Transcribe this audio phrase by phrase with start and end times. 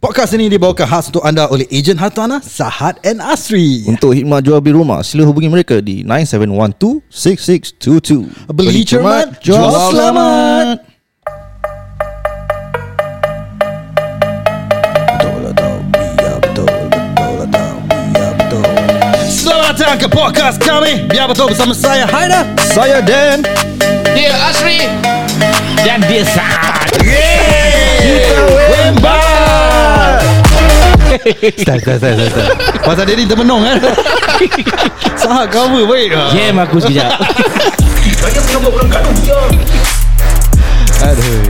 [0.00, 3.84] Podcast ini dibawakan khas untuk anda oleh ejen hartanah Sahad and Asri.
[3.84, 6.00] Untuk khidmat jual beli rumah, sila hubungi mereka di
[7.12, 8.48] 9712-6622.
[8.48, 9.60] Beli cermat, jual
[9.92, 10.80] selamat.
[15.92, 16.68] Biar betul.
[19.28, 21.04] Selamat datang ke podcast kami.
[21.12, 22.48] Biar betul bersama saya Haida.
[22.72, 23.44] Saya Dan.
[24.16, 24.80] Dia Asri
[25.84, 29.39] Dan dia Saad Kita wembat.
[31.10, 32.50] Start, start, start, start, start.
[32.86, 33.82] Pasal dia ni termenung kan.
[35.18, 36.14] Sahad cover baik.
[36.30, 37.10] Jam aku sekejap
[41.02, 41.42] Aduh.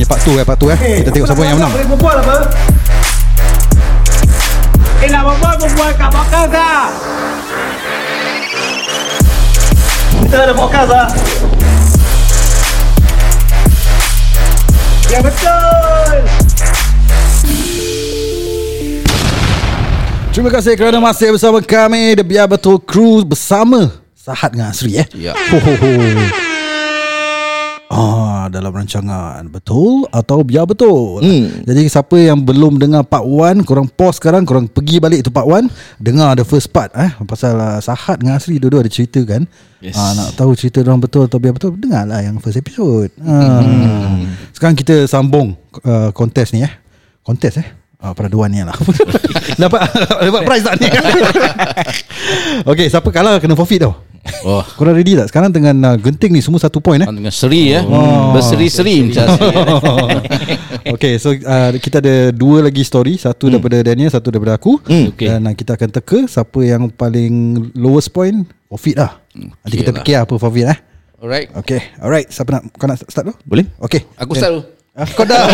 [0.00, 0.78] Ni part 2 eh, part 2 eh.
[1.04, 1.72] Kita tengok siapa yang menang.
[1.76, 2.36] Boleh berbual apa?
[5.00, 6.84] Eh nak berbual berbual kat podcast lah
[10.20, 11.08] Kita ada podcast lah
[15.08, 16.39] Ya betul
[20.40, 25.04] Terima kasih kerana masih bersama kami The Biar Betul Crew bersama Sahad dengan Asri eh.
[25.12, 25.36] Ya.
[25.36, 25.90] Ho ho ho.
[27.92, 31.20] Ah, dalam rancangan betul atau biar betul.
[31.20, 31.60] Hmm.
[31.68, 35.44] Jadi siapa yang belum dengar part 1, korang pause sekarang, korang pergi balik tu part
[35.44, 35.68] 1,
[36.00, 39.44] dengar the first part eh pasal uh, Sahad dengan Asri dua-dua ada cerita kan.
[39.84, 39.92] Yes.
[39.92, 43.12] Ah, nak tahu cerita orang betul atau biar betul, dengarlah yang first episode.
[43.28, 43.60] Ah.
[44.56, 45.52] Sekarang kita sambung
[45.84, 46.72] uh, kontes ni eh.
[47.20, 47.79] Kontes eh.
[48.00, 48.72] Ah, peraduan ni lah.
[49.62, 49.80] Dapat
[50.32, 50.88] Dapat prize tak ni?
[52.72, 53.92] Okay siapa kalah Kena forfeit tau.
[54.44, 54.64] Oh.
[54.76, 55.28] Korang ready tak?
[55.28, 57.08] Sekarang dengan uh, genting ni Semua satu point eh?
[57.08, 58.32] Dengan seri ya Oh.
[58.36, 59.48] Berseri-seri macam Asri
[60.96, 63.20] Okay so uh, Kita ada dua lagi story.
[63.20, 63.52] Satu hmm.
[63.56, 64.80] daripada Daniel Satu daripada aku.
[64.88, 65.28] Hmm, okay.
[65.28, 69.20] Dan uh, kita akan teka Siapa yang paling Lowest point Forfeit lah.
[69.36, 70.00] Nanti kita lah.
[70.00, 70.78] fikir apa forfeit eh?
[71.20, 71.48] Alright.
[71.52, 72.28] Okay alright.
[72.32, 73.68] Siapa nak Kau nak start tu Boleh?
[73.84, 74.08] Okay.
[74.16, 75.46] Aku start dulu Ah, Kau dah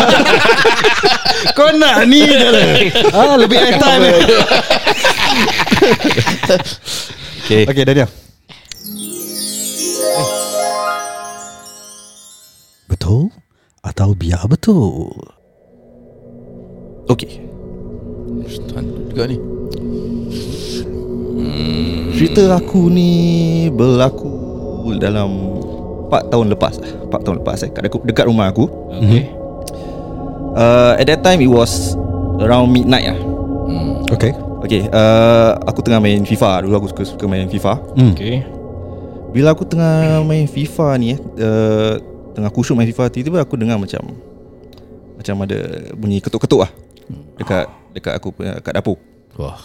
[1.57, 2.65] Kau nak ni je lah
[3.13, 4.21] ah, Lebih airtime eh.
[7.45, 7.61] Okay.
[7.69, 8.09] Okay Daniel
[12.89, 13.29] Betul
[13.85, 15.13] Atau biar betul
[17.07, 17.45] Okay.
[18.73, 19.37] Hantu juga ni
[22.17, 23.11] Cerita aku ni
[23.69, 24.33] berlaku
[24.97, 25.61] dalam
[26.09, 26.81] 4 tahun lepas.
[26.81, 28.65] 4 tahun lepas eh, dekat, dekat rumah aku.
[28.97, 29.36] Okay
[30.57, 31.93] Uh, at that time it was
[32.41, 33.19] around midnight lah.
[34.09, 36.65] Okay Okay, uh, aku tengah main FIFA.
[36.65, 37.77] Dulu aku suka suka main FIFA.
[37.93, 38.11] hmm.
[38.17, 38.35] Okay
[39.31, 42.01] Bila aku tengah main FIFA ni eh, uh,
[42.33, 44.01] tengah kusyuk main FIFA tiba-tiba aku dengar macam
[45.13, 45.59] macam ada
[45.93, 46.71] bunyi ketuk-ketuk lah
[47.37, 48.97] dekat dekat aku punya kat dapur.
[49.37, 49.57] Wah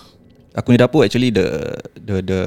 [0.52, 2.40] Aku ni dapur actually the the the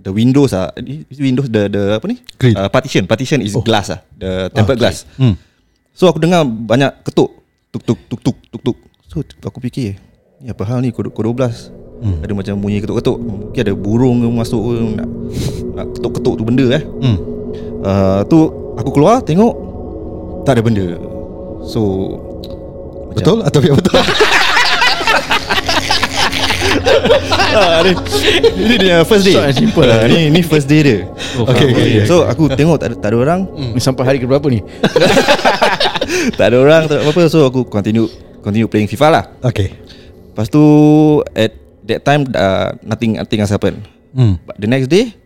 [0.00, 2.16] the windows ah is windows the the apa ni
[2.56, 3.60] uh, partition partition is oh.
[3.60, 4.88] glass ah the tempered okay.
[4.88, 5.36] glass Hmm.
[5.96, 7.32] So aku dengar banyak ketuk.
[7.72, 8.78] Tuk tuk tuk tuk tuk tuk.
[9.08, 9.96] So aku fikir
[10.44, 10.92] ni apa hal ni?
[10.92, 11.16] Kod 12
[12.04, 12.20] hmm.
[12.20, 13.16] ada macam bunyi ketuk-ketuk.
[13.16, 14.72] Mungkin ada burung ke masuk ke.
[15.00, 15.08] Nak
[15.72, 16.82] nak ketuk-ketuk tu benda eh.
[16.84, 17.18] Hmm.
[17.80, 19.54] uh, tu aku keluar tengok.
[20.44, 21.00] Tak ada benda.
[21.64, 21.80] So
[23.16, 23.96] Betul atau biar betul
[27.48, 27.92] Ah, ni,
[28.58, 29.32] ini dia first day.
[29.32, 30.98] Short and simple Ah, ni ni first day dia.
[31.34, 31.78] Oh, Okay, faham.
[31.78, 32.04] okay.
[32.04, 33.40] So aku tengok tak ada, tak ada orang,
[33.72, 34.60] Ni sampai hari ke berapa ni
[36.38, 37.22] tak ada orang, tak ada apa-apa.
[37.26, 38.06] So aku continue
[38.40, 39.24] continue playing FIFA lah.
[39.42, 39.72] Okay
[40.30, 40.62] Lepas tu
[41.32, 41.50] at
[41.82, 43.80] that time uh, nothing nothing has happened.
[44.12, 44.36] hmm.
[44.42, 45.16] But the next day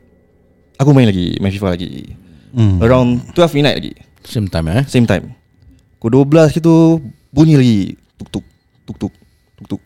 [0.77, 2.15] aku main lagi, main FIFA lagi.
[2.51, 2.79] Hmm.
[2.79, 3.95] Around 12 midnight lagi.
[4.23, 5.35] Same time eh Same time.
[5.99, 7.81] Pukul 12 gitu bunyi lagi
[8.17, 8.45] tuk tuk
[8.87, 9.13] tuk tuk
[9.59, 9.83] tuk tuk.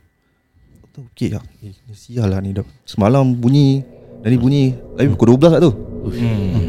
[1.15, 1.43] Tu okey lah.
[1.63, 2.67] Eh, ni sial lah ni dah.
[2.83, 3.87] Semalam bunyi
[4.19, 4.65] dan ni bunyi
[4.99, 5.71] tapi pukul 12 lah tu.
[6.11, 6.67] hmm.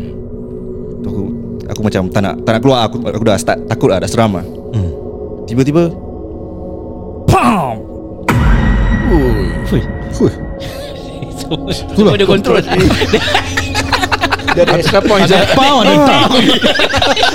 [1.01, 1.21] Tu aku
[1.65, 4.37] aku macam tak nak tak nak keluar aku aku dah start takut lah dah seram
[4.37, 4.45] lah.
[4.45, 4.91] Hmm.
[5.45, 5.89] Tiba-tiba
[7.25, 7.81] Pam!
[9.69, 9.81] Hui.
[10.13, 10.31] Hui.
[11.93, 12.57] Semua dia control
[14.55, 16.31] Dia ada extra point Ada pound Ada pound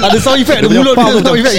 [0.03, 1.59] Ada sound effect Ada Dia punya mulut dia Sound effect.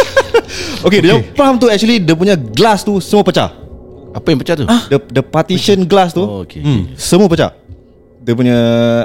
[0.88, 3.52] Okay, dia punya pam tu actually dia punya glass tu semua pecah.
[4.10, 6.90] Apa yang pecah tu The the partition glass tu Oh okay Hmm.
[6.94, 7.54] semua pecah.
[8.20, 8.56] Dia punya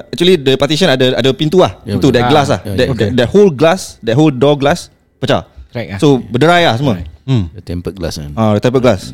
[0.05, 1.79] actually the partition ada ada pintu lah.
[1.81, 2.11] Ya, pintu betul.
[2.13, 2.59] that Ah, glass lah.
[2.61, 2.99] ya, That, okay.
[2.99, 5.47] that, that whole glass, that whole door glass pecah.
[5.69, 6.99] Crack lah So berderai lah semua.
[7.23, 7.47] Hmm.
[7.51, 9.13] The tempered glass kan Ah, the tempered glass.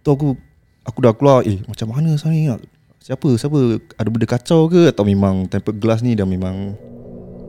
[0.00, 0.34] Tu aku
[0.82, 2.60] aku dah keluar eh macam mana sekarang ni nak
[2.96, 3.58] siapa siapa
[3.92, 6.74] ada benda kacau ke atau memang tempered glass ni dah memang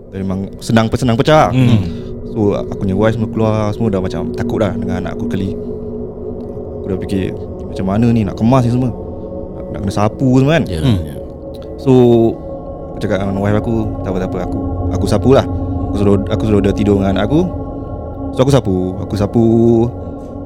[0.09, 1.49] dah memang senang senang pecah.
[1.49, 1.81] Hmm.
[2.27, 5.55] So aku punya wife semua keluar semua dah macam takut dah dengan anak aku kali.
[6.77, 7.31] Aku dah fikir
[7.77, 8.89] macam mana ni nak kemas ni semua.
[8.89, 10.65] Nak, nak kena sapu semua kan.
[10.65, 10.97] Ya Hmm.
[11.05, 11.15] ya.
[11.77, 11.93] So
[12.97, 14.57] Aku cakap dengan wife aku Tak apa tak apa Aku
[14.89, 17.45] aku sapu lah Aku suruh Aku suruh dia tidur dengan anak aku
[18.33, 19.45] So aku sapu Aku sapu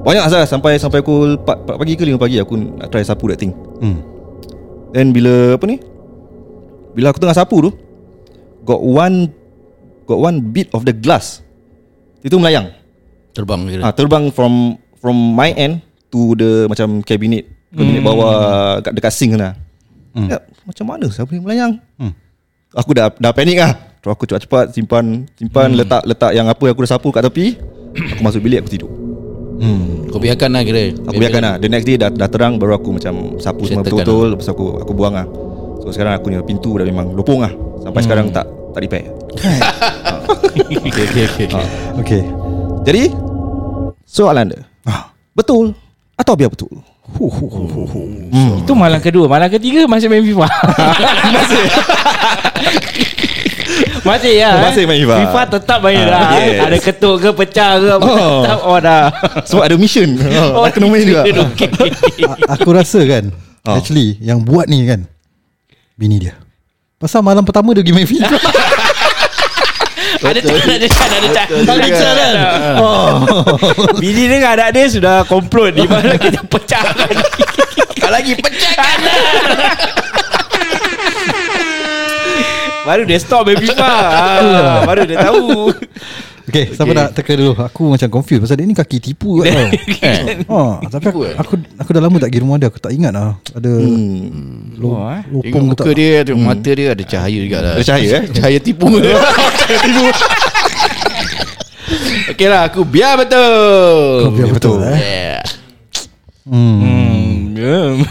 [0.03, 3.29] Banyak asal sampai sampai pukul 4, 4 pagi ke 5 pagi aku nak try sapu
[3.29, 3.53] that thing.
[3.79, 4.01] Hmm.
[4.91, 5.77] Then bila apa ni?
[6.97, 7.71] Bila aku tengah sapu tu
[8.65, 9.29] got one
[10.09, 11.45] got one bit of the glass.
[12.25, 12.73] Itu melayang.
[13.31, 13.85] Terbang kira.
[13.85, 18.35] Ah terbang from from my end to the macam cabinet cabinet bawah
[18.83, 19.55] kat dekat sink sana.
[20.11, 20.27] Hmm.
[20.27, 20.37] Ya,
[20.67, 21.79] macam mana siapa ni melayang?
[21.95, 22.11] Hmm.
[22.75, 23.73] Aku dah dah panik ah.
[24.03, 27.55] Terus aku cepat-cepat simpan simpan letak letak yang apa yang aku dah sapu kat tepi.
[27.95, 28.91] Aku masuk bilik aku tidur.
[29.61, 30.09] Hmm.
[30.11, 30.91] Kau biarkan lah kira.
[31.07, 34.33] Aku biarkan lah The next day dah, dah terang Baru aku macam Sapu semua betul-betul
[34.33, 35.23] Lepas aku aku buang lah
[35.85, 39.07] So sekarang aku punya pintu Dah memang lopong lah Sampai sekarang tak Tak repair
[40.81, 41.47] Okay, okay, okay.
[41.53, 41.61] ha.
[42.01, 42.21] Okay.
[42.83, 43.13] Jadi
[44.03, 45.13] Soalan dia Ah.
[45.37, 45.77] Betul
[46.21, 46.69] Atau biar betul.
[47.11, 48.01] Hu, hu, hu, hu, hu.
[48.61, 49.25] Itu malam kedua.
[49.25, 50.45] Malam ketiga masih main FIFA.
[51.35, 51.63] Masih.
[54.01, 54.51] Masih ya.
[54.61, 55.15] Masih main FIFA.
[55.19, 56.21] FIFA tetap main Ah, lah.
[56.37, 56.59] yes.
[56.61, 58.41] Ada ketuk ke pecah ke apa, Oh.
[58.41, 59.03] Tetap oh dah
[59.49, 60.09] Sebab ada mission.
[60.53, 61.21] Oh, Dah kena main juga.
[61.25, 61.69] Okay.
[62.49, 63.29] Aku rasa kan
[63.61, 63.77] Ah.
[63.77, 65.05] Actually Yang buat ni kan
[65.93, 66.33] Bini dia.
[66.97, 68.29] Pasal malam pertama dia pergi main FIFA
[70.19, 72.33] Ada can Ada can Ada can Ada can, kan
[72.83, 73.23] oh.
[74.03, 77.15] Bini dengan anak dia Sudah komplot Di mana kita pecahkan
[78.11, 78.35] Lagi?
[78.35, 78.97] Pecahkan.
[82.81, 85.71] Baru dia stop main FIFA ah, Baru dia tahu
[86.51, 87.55] Okay, siapa nak teka dulu?
[87.55, 89.67] Aku macam confused Pasal dia ni kaki tipu kat tau.
[90.45, 93.39] Oh, Tapi aku, aku aku dah lama tak pergi rumah dia Aku tak ingat lah.
[93.49, 94.75] Ada hmm.
[94.75, 95.21] lo, Oh, eh.
[95.25, 97.73] lopong Tengok ke muka tak dia Tengok mata dia Ada cahaya juga lah.
[97.73, 98.23] Ada cahaya, eh?
[98.29, 98.87] Cahaya tipu.
[102.31, 104.23] Okay lah Aku biar betul.
[104.23, 104.77] Kau biar betul.
[104.85, 104.97] eh?
[104.99, 105.43] Yeah.
[106.41, 108.01] Hmm.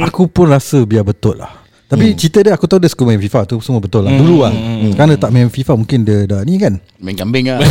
[0.00, 1.52] Aku pun rasa biar betul lah
[1.88, 4.12] Tapi cerita dia Aku tahu dia suka main FIFA tu Semua betul lah.
[4.12, 4.52] Dulu lah
[4.92, 6.76] Kan dia tak main FIFA Mungkin dia dah ni kan?
[6.98, 7.64] Main kambing lah.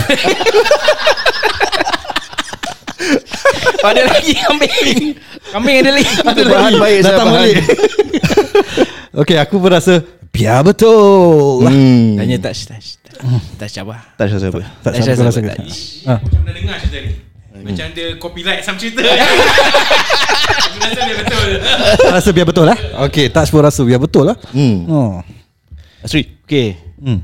[3.79, 5.15] Ada lagi kambing.
[5.47, 6.11] Kambing ada lagi.
[6.19, 7.39] Ada bahan baik Datang bahan.
[7.39, 7.57] balik.
[9.17, 11.65] Okay aku pun rasa Biar betul.
[11.65, 12.17] Hmm.
[12.17, 12.87] Tanya touch touch
[13.57, 15.39] Touch apa Tak rasa apa Tak Touch siapa kau rasa.
[15.39, 15.55] Touch, ke?
[15.55, 15.77] touch.
[16.05, 16.13] Ha.
[16.19, 17.11] Pernah dengar cerita ni
[17.59, 21.47] Macam ada copyright Some cerita Aku rasa dia betul
[22.07, 24.77] Rasa biar betul lah Okay touch pun rasa biar betul lah hmm.
[24.87, 25.19] Oh.
[25.99, 27.21] Asri Okay Hmm.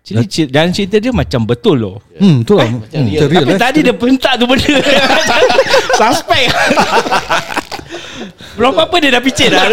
[0.00, 2.68] Jadi cer- dan cerita dia macam betul loh Hmm, betul lah.
[2.68, 3.02] Hmm, real.
[3.08, 3.58] macam real Tapi eh.
[3.58, 4.76] tadi dia pentak tu benda
[5.98, 6.44] Suspek
[8.54, 9.64] Belum apa-apa dia dah picit dah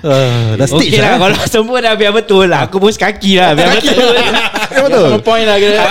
[0.00, 1.28] Ah, dah stage Okey lah lah.
[1.28, 4.14] Kalau semua dah biar betul lah Aku pun kaki lah Biar betul
[4.70, 5.90] Ya betul Sama point lah kira Ah,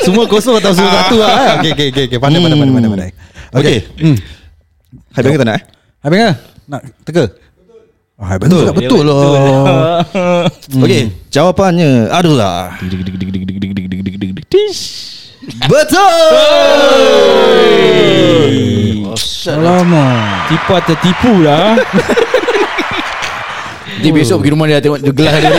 [0.00, 1.30] Semua kosong atau semua satu lah.
[1.30, 1.48] eh.
[1.60, 2.18] Okay, okay, okay, okay.
[2.18, 3.10] Pandai, pandai, pandai, pandai, pandai.
[3.52, 3.76] Okay.
[4.00, 4.16] Hmm.
[5.12, 5.62] Hai bang kita nak eh
[6.00, 6.34] Habis kan?
[6.66, 7.24] Nak teka?
[8.20, 8.64] Ah, betul.
[8.68, 10.04] Betul, betul lah.
[10.84, 12.76] Okay Jawapannya adalah
[15.68, 16.10] Betul
[19.14, 20.50] Alamak.
[20.50, 21.78] Tipu atau tipu lah.
[23.90, 25.50] Nanti besok pergi rumah dia Tengok dia gelas dia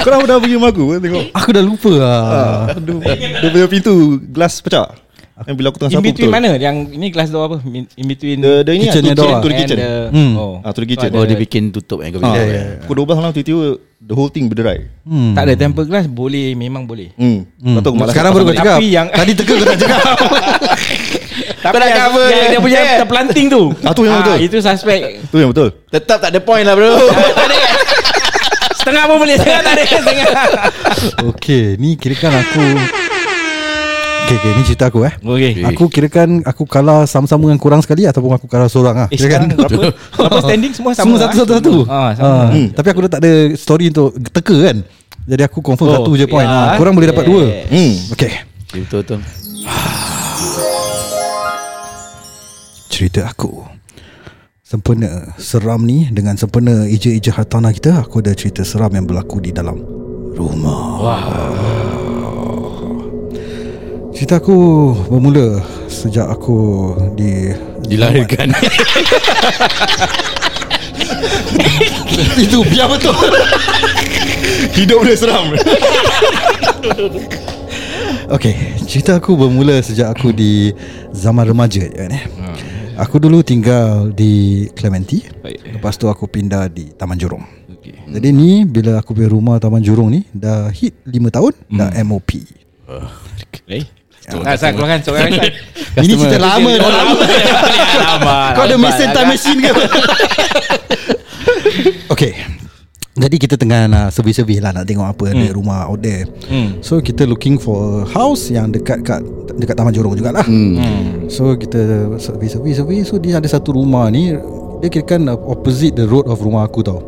[0.00, 1.24] Korang dah pergi rumah aku eh, Tengok.
[1.34, 2.72] Aku dah lupa lah.
[2.72, 5.05] Aduh, Dia punya pintu Gelas pecah
[5.38, 7.84] Yang bila aku tengah In sapu between betul mana Yang ini kelas tu apa In
[7.92, 9.36] in between The, the ini Kitchen lah, nya to, doang.
[9.38, 10.32] to kitchen the, Hmm.
[10.34, 10.54] oh.
[10.60, 11.08] Ah, to the kitchen.
[11.08, 12.62] So Oh dia bikin tutup kau Ah, bilang ya, ya.
[12.80, 13.66] Pukul 12 malam tiba-tiba
[13.98, 15.32] The whole thing berderai Hmm.
[15.32, 17.44] Tak ada temper glass Boleh Memang boleh Hmm.
[17.54, 17.76] Hmm.
[17.76, 18.76] Lepas aku malas Sekarang baru kau cakap.
[18.76, 20.00] Tapi yang- Tadi teka kau tak cakap.
[21.58, 22.48] Tapi yang, cover yang dia.
[22.48, 22.98] dia punya Yeah.
[23.02, 24.36] terplanting tu Ah, tu yang betul.
[24.40, 25.00] Itu suspek.
[25.26, 27.56] Tu yang betul Tetap tak ada point lah bro Tak ada
[28.72, 30.26] Setengah pun boleh Setengah tak ada Setengah
[31.28, 32.64] Okay, ni kirakan aku
[34.26, 35.14] Okay, okay, ni cerita aku eh.
[35.14, 39.08] Okay Aku kirakan aku kalah sama-sama dengan kurang sekali ataupun aku kalah seorang ah.
[39.08, 41.74] Eh sekarang Kirakan berapa Berapa standing semua sama semua satu satu satu.
[41.86, 42.50] Ah, sama.
[42.50, 44.76] Ah, Tapi aku dah tak ada story untuk teka kan.
[45.30, 46.42] Jadi aku confirm Oh, satu je point.
[46.42, 46.50] ya.
[46.50, 47.42] Ah, korang boleh dapat dua.
[47.70, 47.92] Hmm.
[48.18, 48.32] Okay.
[48.74, 49.22] Betul-betul
[52.90, 53.62] Cerita aku.
[54.66, 59.54] Sempena seram ni dengan sempena ija-ija hartanah kita, aku ada cerita seram yang berlaku di
[59.54, 59.78] dalam
[60.34, 60.78] rumah.
[60.98, 61.22] Wah
[64.16, 65.60] Cerita aku bermula
[65.92, 67.52] sejak aku di
[67.84, 68.48] Dilahirkan
[72.48, 73.12] Itu biar betul.
[74.72, 75.52] Hidup dia seram
[78.32, 80.72] Okay Cerita aku bermula sejak aku di
[81.12, 82.24] Zaman remaja kan, eh?
[82.96, 85.76] Aku dulu tinggal di Clementi Baik.
[85.76, 88.00] Lepas tu aku pindah di Taman Jurong okay.
[88.08, 92.32] Jadi ni Bila aku punya rumah Taman Jurong ni Dah hit 5 tahun Dah MOP
[94.26, 95.50] Ah, saya keluarkan seorang lagi.
[96.02, 97.14] Ini cerita lama dah lama.
[98.06, 98.36] Lama.
[98.58, 99.70] Kau ada mesin time machine ke?
[102.06, 102.32] Okay.
[103.16, 106.28] Jadi kita tengah nak survey-survey lah Nak tengok apa Ada rumah out there.
[106.48, 106.80] Hmm.
[106.84, 109.20] So kita looking for a house Yang dekat kat
[109.56, 110.44] Dekat Taman Jorong jugalah.
[110.44, 111.28] Hmm.
[111.32, 114.32] So kita survey-survey survey So dia ada satu rumah ni.
[114.84, 117.00] Dia kira kan opposite the road of rumah aku tau.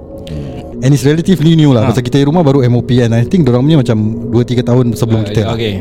[0.78, 1.88] And it's relatively new lah.
[1.88, 3.96] Pasal kita rumah baru MOP And I think dorang punya macam
[4.32, 5.44] 2-3 tahun sebelum kita.
[5.44, 5.56] lah.
[5.56, 5.74] Okay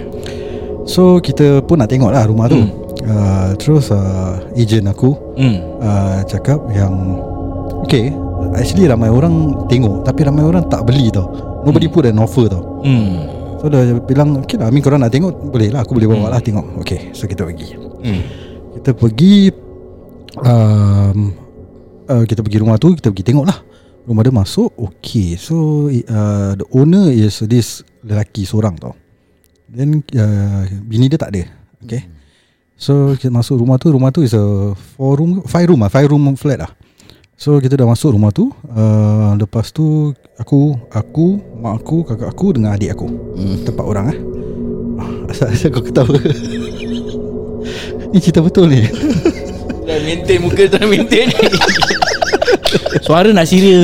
[0.88, 2.64] So kita pun nak tengok lah rumah tu.
[3.08, 5.60] Uh, Terus uh, agent aku Hmm.
[5.80, 6.92] uh, Cakap yang
[7.86, 8.10] Okay
[8.58, 11.30] Actually ramai orang tengok Tapi ramai orang tak beli tau.
[11.64, 12.82] Nobody put an offer tau.
[12.84, 13.28] Hmm.
[13.62, 16.42] So dia bilang Okay lah Amin korang nak tengok Boleh lah Aku boleh bawa lah
[16.42, 16.82] tengok.
[16.84, 17.78] Okay so kita pergi.
[17.78, 18.22] Hmm.
[18.76, 19.36] Kita pergi
[20.42, 21.18] um,
[22.08, 23.60] uh, Kita pergi rumah tu Kita pergi tengok lah.
[24.04, 25.38] Rumah dia masuk Okay.
[25.38, 28.96] So uh, The owner is This lelaki seorang tau
[29.78, 31.46] Then uh, Bini dia tak ada.
[31.86, 32.10] Okay?
[32.74, 36.10] So kita masuk rumah tu Rumah tu is a Four room Five room lah Five
[36.10, 36.74] room flat lah.
[37.38, 42.58] So kita dah masuk rumah tu uh, Lepas tu Aku Aku Mak aku Kakak aku
[42.58, 43.06] Dengan adik aku.
[43.38, 43.62] Hmm.
[43.62, 44.20] Tempat orang eh.
[44.98, 46.18] Ah, Asal, asal kau ketawa?
[48.08, 48.88] Ni cerita betul ni.
[49.84, 51.28] Dah maintain muka dah maintain.
[53.06, 53.84] Suara nak serius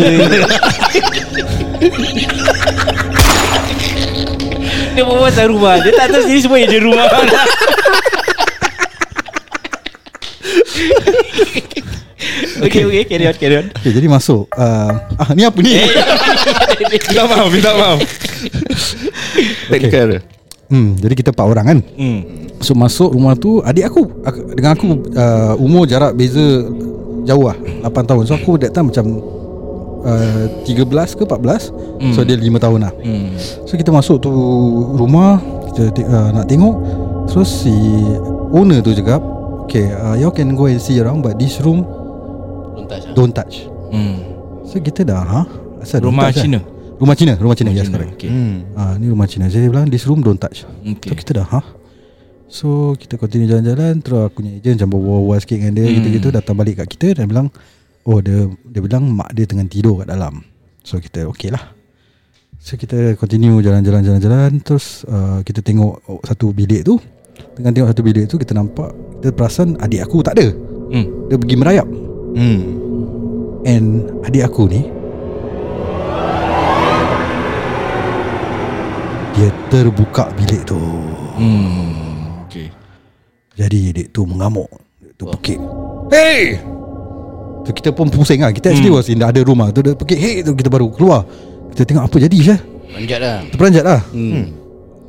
[4.93, 5.81] Dia bawa pasal rumah.
[5.81, 7.05] Dia tak tahu sini semua yang dia rumah.
[12.63, 13.67] Okay okay carry on carry on.
[13.75, 14.47] Okay jadi masuk.
[14.55, 15.75] Uh, Ah ni apa ni?
[16.93, 17.99] Minta maaf Minta maaf.
[19.67, 20.23] Technical
[20.71, 21.79] hmm, Jadi kita empat orang kan?
[21.99, 22.19] Hmm.
[22.63, 26.63] So masuk rumah tu Adik aku, aku Dengan aku uh, Umur jarak beza
[27.23, 27.57] Jauh lah
[27.87, 28.23] 8 tahun.
[28.27, 29.05] So aku that time macam
[30.03, 31.71] uh, 13 ke 14
[32.11, 33.33] So dia 5 tahun lah Hmm.
[33.63, 34.29] So kita masuk tu
[34.93, 36.75] rumah Kita te- uh, nak tengok
[37.25, 37.73] Terus si
[38.49, 39.23] owner tu cakap
[39.63, 41.83] Okay uh, you can go and see around But this room
[42.73, 43.13] Don't touch ah.
[43.13, 43.55] don't touch
[43.89, 44.17] Hmm.
[44.63, 45.41] So kita dah ha?
[45.79, 46.57] Asal Rumah touch, Cina?
[46.57, 46.71] Kan?
[46.95, 48.29] Rumah Cina Rumah Cina yes Cina, correct okay.
[48.73, 49.45] Ah, ni rumah Cina.
[49.45, 50.63] Jadi dia bilang this room don't touch.
[50.79, 51.09] Okay.
[51.09, 51.61] So kita dah ha.
[52.45, 55.95] So kita continue jalan-jalan terus aku punya agent macam bawa-bawa sikit dengan dia Hmm.
[55.99, 57.47] gitu-gitu datang balik kat kita dan bilang
[58.07, 60.43] oh dia dia bilang mak dia tengah tidur kat dalam.
[60.83, 61.63] So kita okay lah.
[62.63, 66.99] So kita continue jalan-jalan jalan-jalan terus uh, kita tengok oh, satu bilik tu.
[67.57, 70.51] Tengah tengok satu bilik tu kita nampak kita perasan adik aku tak ada.
[70.91, 71.27] Hmm.
[71.27, 71.87] Dia pergi merayap.
[72.33, 72.83] Hmm
[73.63, 74.83] And adik aku ni
[79.33, 80.79] Dia terbuka bilik tu
[81.33, 82.45] Hmm.
[82.45, 82.69] Okay.
[83.57, 84.69] Jadi dek tu mengamuk
[85.01, 85.57] Dek tu pekik
[86.13, 86.61] Hey
[87.63, 88.51] Tu kita pun pusing lah.
[88.51, 89.71] Kita actually was in the other room lah.
[89.71, 91.23] Tu dia pekik Hey tu kita baru keluar.
[91.71, 92.59] Kita tengok apa jadi Syah.
[92.91, 93.37] Panjat lah.
[93.47, 94.01] Terperanjat lah.
[94.11, 94.51] Hmm.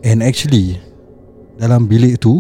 [0.07, 0.79] And actually
[1.59, 2.39] Dalam bilik tu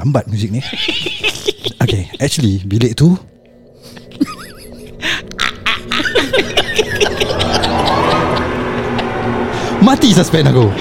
[0.00, 0.64] Lambat muzik ni.
[1.80, 3.16] Okay Actually Bilik tu
[9.80, 10.68] Mati suspend aku.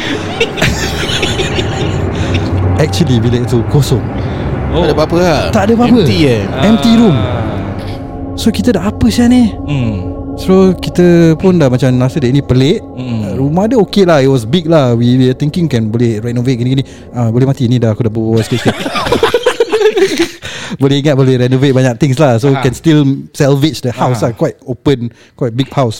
[2.83, 4.03] Actually bilik tu kosong
[4.69, 4.85] Oh.
[4.85, 5.39] Tak ada apa-apa lah.
[5.49, 5.99] Tak ada apa-apa.
[6.01, 6.41] Empty eh.
[6.61, 7.17] Empty room.
[8.39, 9.51] So kita dah apa Syah ni?
[9.51, 9.95] Hmm.
[10.39, 12.79] So kita pun dah macam rasa dek ni pelik.
[12.95, 13.35] Mm.
[13.35, 14.23] Rumah dia okay lah.
[14.23, 14.95] It was big lah.
[14.95, 16.87] We were thinking can boleh renovate gini-gini.
[17.11, 17.67] Ah, Boleh mati.
[17.67, 18.77] Ni dah aku dah bawa sikit-sikit.
[20.79, 22.37] Boleh ingat boleh renovate banyak things lah.
[22.39, 23.03] So can still
[23.35, 24.31] salvage the house lah.
[24.31, 25.99] Quite open Quite big house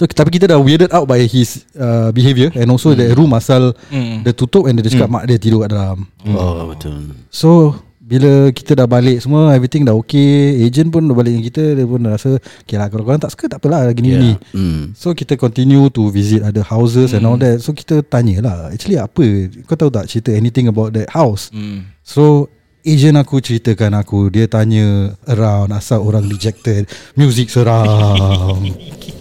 [0.00, 3.76] So, tapi kita dah weirded out by his uh, behaviour And also the room asal
[3.92, 4.24] Mm.
[4.24, 6.06] Dia tutup and dia cakap mak dia tidur kat dalam.
[6.30, 7.10] Oh betul.
[7.28, 11.64] So bila kita dah balik semua Everything dah okay Agent pun dah balik dengan kita
[11.78, 14.58] Dia pun dah rasa Okay lah kalau korang tak suka tak apalah Gini-gini yeah.
[14.58, 14.82] hmm.
[14.98, 17.62] So kita continue to visit other houses and all that.
[17.62, 19.54] So kita tanya lah Actually apa?
[19.62, 21.54] Kau tahu tak cerita anything about that house?
[21.54, 21.86] Hmm.
[22.02, 22.50] So
[22.82, 28.58] Agent aku ceritakan aku Dia tanya around Asal orang rejected Music seram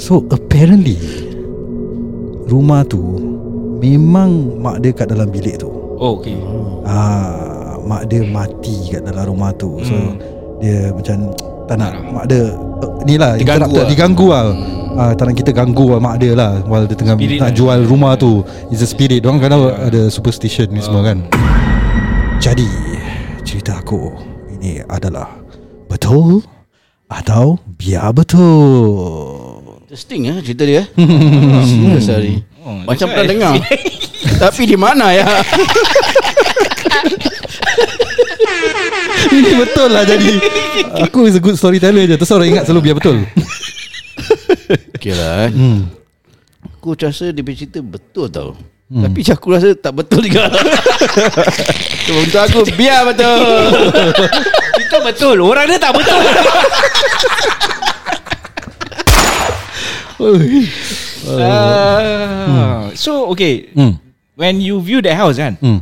[0.00, 0.96] So apparently
[2.48, 3.20] Rumah tu
[3.80, 5.68] Memang mak dia kat dalam bilik tu.
[5.96, 6.36] Oh okay.
[6.84, 9.76] ah, Mak dia mati kat dalam rumah tu.
[9.84, 10.16] So Hmm.
[10.56, 11.32] Dia macam
[11.68, 13.88] Tak nak Mak dia uh, Ni lah Terganggu interrupted, lah.
[13.88, 14.44] Diganggu lah.
[14.90, 17.56] Ah, Tak nak kita ganggu lah mak dia lah While dia tengah Spirit Nak lah.
[17.56, 18.40] jual rumah tu.
[18.68, 19.20] It's a spirit.
[19.20, 21.24] Diorang kadang ada superstition ni semua kan?
[22.36, 22.68] Jadi
[23.44, 24.12] Cerita aku
[24.52, 25.28] Ini adalah
[25.88, 26.44] Betul
[27.08, 29.39] Atau Biar betul
[29.90, 30.86] Interesting lah cerita dia
[31.66, 33.58] Serius lah ni Oh, Macam pernah dengar.
[34.38, 35.26] Tapi di mana ya?
[39.34, 40.38] Ini betul lah jadi.
[41.10, 42.14] Aku is a good storyteller je.
[42.14, 43.26] Terus orang ingat selalu biar betul.
[44.94, 45.58] Okay lah eh.
[45.58, 45.90] hmm.
[46.78, 48.54] Aku rasa dia punya cerita betul tau.
[48.86, 49.10] Hmm.
[49.10, 50.54] Tapi aku rasa tak betul juga.
[52.06, 53.42] So untuk aku biar betul.
[54.86, 55.42] Kan betul.
[55.42, 56.22] Orang dia tak betul
[61.26, 63.68] uh, So okay.
[63.72, 63.96] Hmm.
[64.36, 65.56] When you view that house kan?
[65.60, 65.80] Hmm.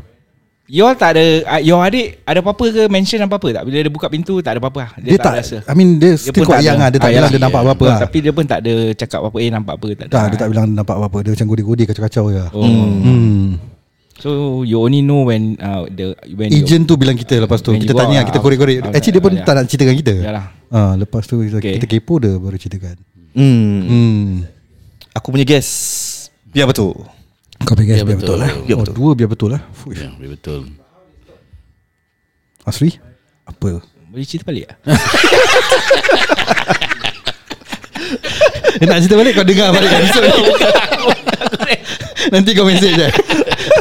[0.68, 3.62] You all tak ada uh, Your adik Ada apa-apa ke Mention apa-apa tak?
[3.64, 4.90] Bila dia buka pintu Tak ada apa-apa lah.
[5.00, 5.56] Dia, tak, rasa.
[5.64, 6.84] I mean dia, Dia still tak young ada.
[6.84, 6.88] lah.
[6.92, 7.98] Dia tak Ah, bilang dia nampak apa-apa lah.
[8.04, 10.66] Tapi dia pun tak ada Cakap apa Eh nampak apa Tak, Tak, dia tak bilang
[10.68, 11.18] dia nampak apa-apa.
[11.24, 12.44] Dia macam godi-godi kacau-kacau je.
[12.52, 12.68] Oh.
[12.68, 13.56] Hmm.
[14.18, 14.28] So
[14.60, 17.72] you only know when uh, the when Agent tu bilang kita lepas tu.
[17.72, 18.92] Kita tanya Kita korek-korek.
[18.92, 20.14] Actually dia pun tak nak ceritakan kita.
[20.20, 20.46] Yalah.
[20.68, 23.07] Ah, Lepas tu kita kepo dia baru ceritakan
[23.38, 23.78] Hmm.
[23.86, 24.28] Hmm.
[25.14, 25.68] Aku punya guess
[26.44, 26.90] Biar betul
[27.62, 28.42] Kau punya guess Ya, biar betul, betul.
[28.42, 28.94] lah Biar Oh betul.
[28.94, 30.02] dua biar betul lah Fuish.
[30.02, 30.60] Ya, betul.
[32.66, 32.98] Asri
[33.46, 33.78] Apa
[34.10, 34.78] Boleh cerita balik tak?
[38.80, 40.42] Nak cerita balik kau dengar balik episode ni
[42.34, 43.08] Nanti kau mesej je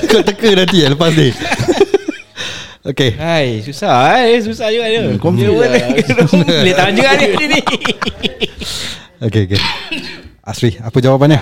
[0.05, 1.33] Kau teka nanti ya Lepas ni
[2.87, 5.03] Okay Hai, susah eh, susah juga dia.
[5.19, 5.91] Confused Dia lah.
[6.23, 7.59] pun Boleh tahan juga ni hari ni.
[9.17, 9.57] Okay okay.
[10.45, 11.41] Asri Apa jawapannya?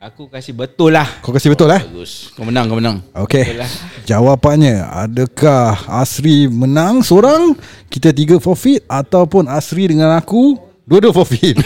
[0.00, 1.04] Aku kasih betul lah.
[1.20, 1.84] Kau kasih betul eh?
[1.84, 2.32] Bagus.
[2.32, 3.04] Kau menang, kau menang.
[3.12, 3.60] Okay.
[4.08, 7.52] Jawapannya Adakah Asri menang seorang
[7.92, 10.56] Kita tiga forfeit Ataupun Asri dengan aku
[10.88, 11.60] Dua-dua forfeit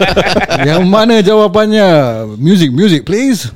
[0.68, 1.86] Yang mana jawapannya?
[2.34, 3.54] Music Music please.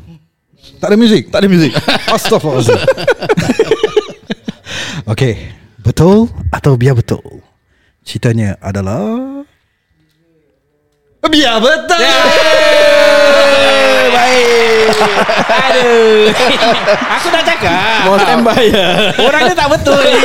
[0.78, 1.34] Tak ada music?
[1.34, 1.74] Tak ada muzik
[2.06, 2.78] Astaghfirullahaladzim
[5.18, 5.50] Okay.
[5.82, 7.42] Betul Atau biar betul?
[8.06, 9.31] Ceritanya adalah
[11.22, 12.02] Biar betul
[14.10, 14.86] Baik.
[15.70, 16.26] Aduh.
[17.14, 18.10] Aku dah cakap.
[18.10, 20.18] Mau standby ya Orang dia tak betul ni.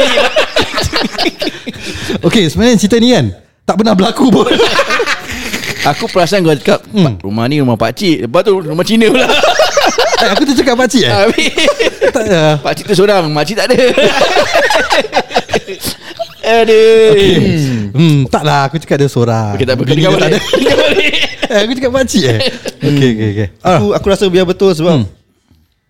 [2.25, 3.29] Okay sebenarnya cerita ni kan
[3.61, 4.49] Tak pernah berlaku pun
[5.85, 7.21] Aku perasan kau cakap hmm.
[7.21, 9.29] Rumah ni rumah pakcik Lepas tu rumah Cina pula
[10.19, 11.11] eh, Aku tu cakap pakcik eh.
[11.11, 11.51] Habis.
[12.15, 13.77] Tak uh, Pakcik tu seorang Makcik tak ada.
[16.47, 17.11] Aduh.
[17.91, 19.53] Hmm, Tak lah Aku cakap dia seorang.
[19.53, 20.39] Okey tak apa Bini dia tak ada.
[20.39, 21.13] Tinggal balik.
[21.47, 22.39] Eh, Aku cakap pakcik eh.
[22.75, 25.07] Okay okay okay ah, Aku aku rasa biar betul sebab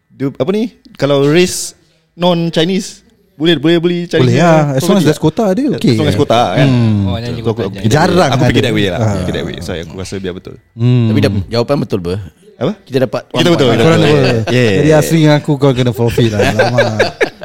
[0.07, 1.73] dia, Apa ni Kalau race
[2.13, 3.01] Non Chinese
[3.33, 6.09] Boleh boleh beli Chinese Boleh lah As long as there's quota dia okay As long
[6.09, 6.69] as quota kan?
[7.09, 7.89] Oh, jangan So, aku, aku.
[7.89, 8.69] Jarang Aku fikir ada.
[8.69, 9.05] that way lah Ah.
[9.07, 9.55] Aku fikir that way.
[9.57, 10.55] So aku rasa biar betul.
[10.77, 11.09] Hmm.
[11.09, 12.17] Tapi dah, jawapan betul ber
[12.57, 12.73] Apa?
[12.81, 14.17] Kita dapat Kita betul, kita Korang betul.
[14.17, 14.73] apa Yeah.
[14.81, 16.97] Jadi Asri dengan aku Kau kena forfeit lah Lama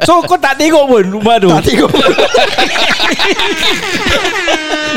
[0.03, 1.47] So kau tak tengok pun rumah tu.
[1.47, 1.87] Tak tengok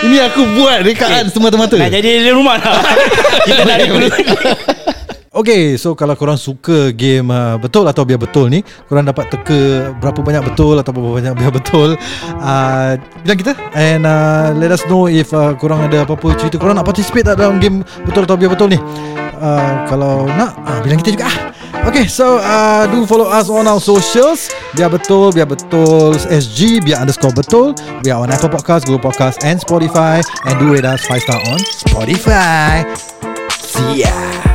[0.02, 2.82] Ini aku buat Rekaan semata-mata Nak jadi di rumah lah.
[3.46, 4.08] Kita nak dulu.
[5.36, 9.92] Okay so kalau korang suka game uh, betul atau biar betul ni Korang dapat teka
[10.00, 11.92] berapa banyak betul atau berapa banyak biar betul.
[12.40, 16.80] Uh, Bilang kita And uh, let us know if uh, korang ada apa-apa cerita Korang
[16.80, 18.80] nak participate tak dalam game betul atau biar betul ni.
[19.36, 21.36] Uh, Kalau nak uh, bilang kita juga ah.
[21.84, 24.48] Okay so uh, do follow us on our socials.
[24.72, 26.16] Biar betul, biar betul.
[26.16, 27.76] SG, biar underscore betul.
[28.02, 30.24] We are on Apple Podcast, Google Podcast and Spotify.
[30.48, 32.88] And do rate us 5 star on Spotify.
[33.54, 34.45] See ya